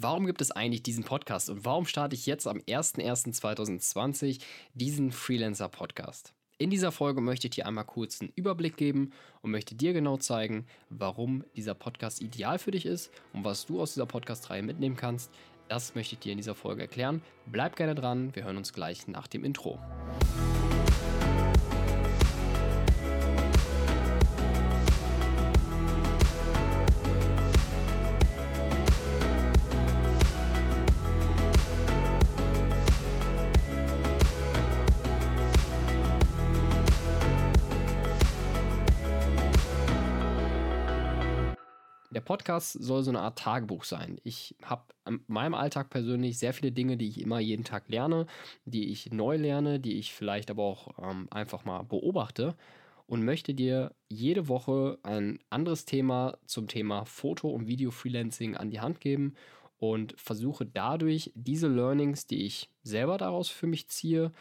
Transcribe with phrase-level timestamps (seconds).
[0.00, 4.40] Warum gibt es eigentlich diesen Podcast und warum starte ich jetzt am 01.01.2020
[4.72, 6.34] diesen Freelancer-Podcast?
[6.56, 9.10] In dieser Folge möchte ich dir einmal kurz einen Überblick geben
[9.42, 13.80] und möchte dir genau zeigen, warum dieser Podcast ideal für dich ist und was du
[13.80, 15.32] aus dieser Podcast-Reihe mitnehmen kannst.
[15.66, 17.20] Das möchte ich dir in dieser Folge erklären.
[17.46, 19.80] Bleib gerne dran, wir hören uns gleich nach dem Intro.
[42.28, 44.20] Podcast soll so eine Art Tagebuch sein.
[44.22, 48.26] Ich habe in meinem Alltag persönlich sehr viele Dinge, die ich immer jeden Tag lerne,
[48.66, 52.54] die ich neu lerne, die ich vielleicht aber auch ähm, einfach mal beobachte
[53.06, 58.80] und möchte dir jede Woche ein anderes Thema zum Thema Foto- und Video-Freelancing an die
[58.80, 59.34] Hand geben
[59.78, 64.32] und versuche dadurch diese Learnings, die ich selber daraus für mich ziehe,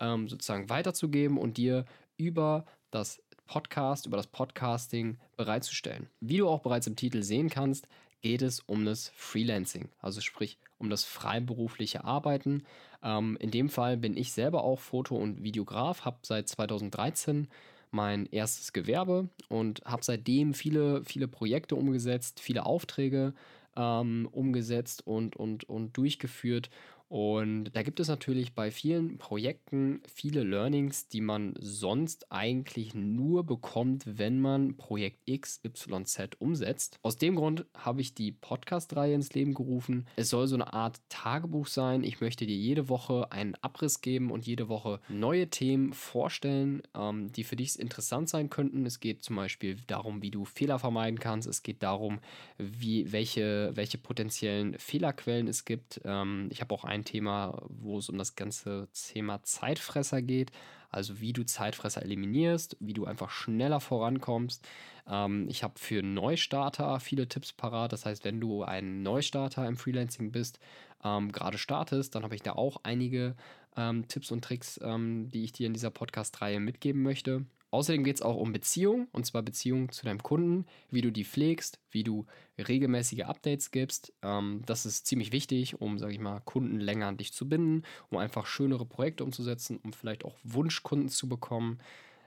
[0.00, 1.84] ähm, sozusagen weiterzugeben und dir
[2.16, 6.08] über das Podcast, über das Podcasting bereitzustellen.
[6.20, 7.88] Wie du auch bereits im Titel sehen kannst,
[8.22, 12.64] geht es um das Freelancing, also sprich um das freiberufliche Arbeiten.
[13.02, 17.48] Ähm, in dem Fall bin ich selber auch Foto- und Videograf, habe seit 2013
[17.90, 23.32] mein erstes Gewerbe und habe seitdem viele, viele Projekte umgesetzt, viele Aufträge
[23.76, 26.70] ähm, umgesetzt und, und, und durchgeführt
[27.08, 33.44] und da gibt es natürlich bei vielen Projekten viele Learnings, die man sonst eigentlich nur
[33.44, 36.98] bekommt, wenn man Projekt XYZ umsetzt.
[37.02, 40.06] Aus dem Grund habe ich die Podcast-Reihe ins Leben gerufen.
[40.16, 42.02] Es soll so eine Art Tagebuch sein.
[42.02, 47.30] Ich möchte dir jede Woche einen Abriss geben und jede Woche neue Themen vorstellen, ähm,
[47.30, 48.84] die für dich interessant sein könnten.
[48.84, 51.46] Es geht zum Beispiel darum, wie du Fehler vermeiden kannst.
[51.46, 52.18] Es geht darum,
[52.58, 56.00] wie, welche, welche potenziellen Fehlerquellen es gibt.
[56.04, 60.50] Ähm, ich habe auch ein ein Thema, wo es um das ganze Thema Zeitfresser geht.
[60.90, 64.66] Also wie du Zeitfresser eliminierst, wie du einfach schneller vorankommst.
[65.08, 67.92] Ähm, ich habe für Neustarter viele Tipps parat.
[67.92, 70.58] Das heißt, wenn du ein Neustarter im Freelancing bist,
[71.04, 73.36] ähm, gerade startest, dann habe ich da auch einige
[73.76, 77.44] ähm, Tipps und Tricks, ähm, die ich dir in dieser Podcast-Reihe mitgeben möchte.
[77.76, 81.26] Außerdem geht es auch um Beziehung, und zwar Beziehung zu deinem Kunden, wie du die
[81.26, 82.24] pflegst, wie du
[82.56, 84.14] regelmäßige Updates gibst.
[84.22, 87.82] Ähm, das ist ziemlich wichtig, um, sage ich mal, Kunden länger an dich zu binden,
[88.08, 91.78] um einfach schönere Projekte umzusetzen, um vielleicht auch Wunschkunden zu bekommen.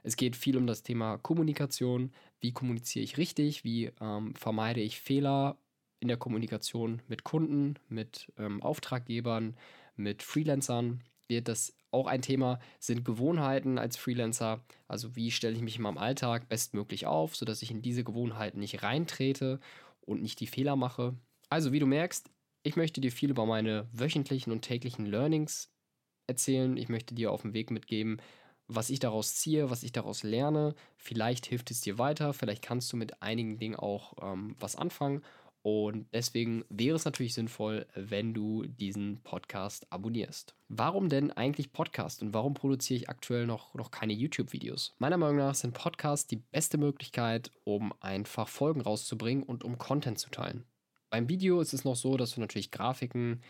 [0.04, 2.12] Es geht viel um das Thema Kommunikation.
[2.40, 3.64] Wie kommuniziere ich richtig?
[3.64, 5.56] Wie ähm, vermeide ich Fehler
[5.98, 9.56] in der Kommunikation mit Kunden, mit ähm, Auftraggebern,
[9.96, 11.00] mit Freelancern?
[11.26, 14.60] Wird das auch ein Thema sind Gewohnheiten als Freelancer.
[14.88, 18.60] Also wie stelle ich mich in meinem Alltag bestmöglich auf, sodass ich in diese Gewohnheiten
[18.60, 19.60] nicht reintrete
[20.00, 21.14] und nicht die Fehler mache.
[21.48, 22.30] Also wie du merkst,
[22.62, 25.72] ich möchte dir viel über meine wöchentlichen und täglichen Learnings
[26.26, 26.76] erzählen.
[26.76, 28.20] Ich möchte dir auf dem Weg mitgeben,
[28.68, 30.74] was ich daraus ziehe, was ich daraus lerne.
[30.96, 35.22] Vielleicht hilft es dir weiter, vielleicht kannst du mit einigen Dingen auch ähm, was anfangen
[35.62, 40.54] und deswegen wäre es natürlich sinnvoll, wenn du diesen Podcast abonnierst.
[40.68, 44.94] Warum denn eigentlich Podcast und warum produziere ich aktuell noch, noch keine YouTube-Videos?
[44.98, 50.18] Meiner Meinung nach sind Podcasts die beste Möglichkeit, um einfach Folgen rauszubringen und um Content
[50.18, 50.64] zu teilen.
[51.10, 53.42] Beim Video ist es noch so, dass du natürlich Grafiken,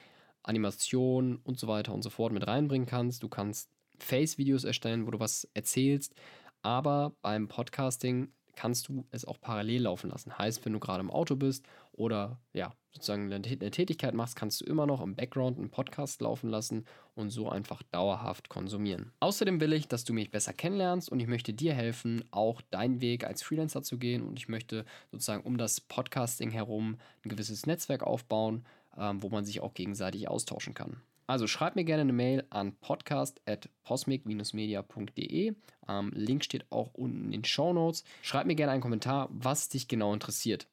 [0.42, 3.22] Animationen und so weiter und so fort mit reinbringen kannst.
[3.22, 6.14] Du kannst Face-Videos erstellen, wo du was erzählst.
[6.62, 10.36] Aber beim Podcasting kannst du es auch parallel laufen lassen.
[10.36, 14.66] Heißt, wenn du gerade im Auto bist oder ja, sozusagen eine Tätigkeit machst, kannst du
[14.66, 16.84] immer noch im Background einen Podcast laufen lassen
[17.14, 19.12] und so einfach dauerhaft konsumieren.
[19.20, 23.00] Außerdem will ich, dass du mich besser kennenlernst und ich möchte dir helfen, auch deinen
[23.00, 27.64] Weg als Freelancer zu gehen und ich möchte sozusagen um das Podcasting herum ein gewisses
[27.64, 28.66] Netzwerk aufbauen,
[28.98, 31.00] ähm, wo man sich auch gegenseitig austauschen kann.
[31.30, 35.54] Also schreib mir gerne eine Mail an podcast.posmic-media.de.
[35.88, 38.02] Ähm, Link steht auch unten in den Show Notes.
[38.20, 40.66] Schreib mir gerne einen Kommentar, was dich genau interessiert.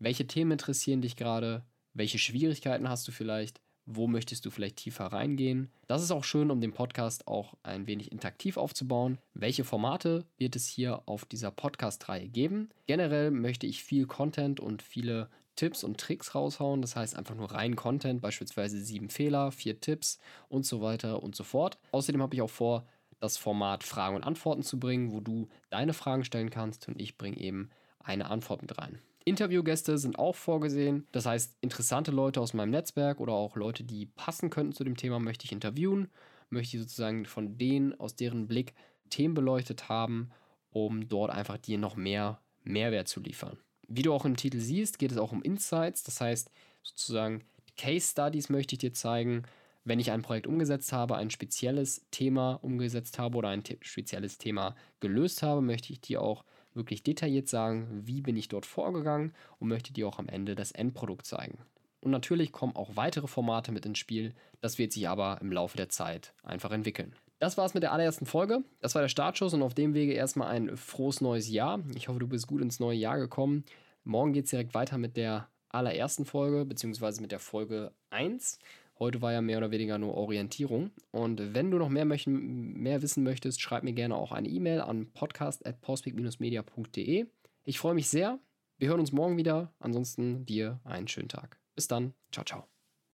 [0.00, 1.64] Welche Themen interessieren dich gerade?
[1.94, 3.60] Welche Schwierigkeiten hast du vielleicht?
[3.86, 5.70] Wo möchtest du vielleicht tiefer reingehen?
[5.86, 9.18] Das ist auch schön, um den Podcast auch ein wenig interaktiv aufzubauen.
[9.34, 12.70] Welche Formate wird es hier auf dieser Podcast-Reihe geben?
[12.86, 15.30] Generell möchte ich viel Content und viele
[15.60, 16.80] Tipps und Tricks raushauen.
[16.80, 20.18] Das heißt einfach nur rein Content, beispielsweise sieben Fehler, vier Tipps
[20.48, 21.78] und so weiter und so fort.
[21.92, 22.86] Außerdem habe ich auch vor,
[23.18, 27.18] das Format Fragen und Antworten zu bringen, wo du deine Fragen stellen kannst und ich
[27.18, 27.68] bringe eben
[28.02, 29.00] eine Antwort mit rein.
[29.26, 31.06] Interviewgäste sind auch vorgesehen.
[31.12, 34.96] Das heißt, interessante Leute aus meinem Netzwerk oder auch Leute, die passen könnten zu dem
[34.96, 36.08] Thema, möchte ich interviewen.
[36.48, 38.72] Möchte ich sozusagen von denen, aus deren Blick
[39.10, 40.30] Themen beleuchtet haben,
[40.70, 43.58] um dort einfach dir noch mehr Mehrwert zu liefern.
[43.92, 46.52] Wie du auch im Titel siehst, geht es auch um Insights, das heißt
[46.84, 47.42] sozusagen
[47.76, 49.42] Case Studies möchte ich dir zeigen,
[49.82, 54.76] wenn ich ein Projekt umgesetzt habe, ein spezielles Thema umgesetzt habe oder ein spezielles Thema
[55.00, 59.66] gelöst habe, möchte ich dir auch wirklich detailliert sagen, wie bin ich dort vorgegangen und
[59.66, 61.58] möchte dir auch am Ende das Endprodukt zeigen.
[62.00, 65.76] Und natürlich kommen auch weitere Formate mit ins Spiel, das wird sich aber im Laufe
[65.76, 67.16] der Zeit einfach entwickeln.
[67.40, 68.62] Das war's mit der allerersten Folge.
[68.80, 71.80] Das war der Startschuss und auf dem Wege erstmal ein frohes neues Jahr.
[71.96, 73.64] Ich hoffe, du bist gut ins neue Jahr gekommen.
[74.04, 78.58] Morgen geht es direkt weiter mit der allerersten Folge, beziehungsweise mit der Folge 1.
[78.98, 80.90] Heute war ja mehr oder weniger nur Orientierung.
[81.12, 84.82] Und wenn du noch mehr, möchten, mehr wissen möchtest, schreib mir gerne auch eine E-Mail
[84.82, 87.24] an podcast.postpick-media.de.
[87.64, 88.38] Ich freue mich sehr.
[88.76, 89.72] Wir hören uns morgen wieder.
[89.78, 91.58] Ansonsten dir einen schönen Tag.
[91.74, 92.12] Bis dann.
[92.32, 92.69] Ciao, ciao.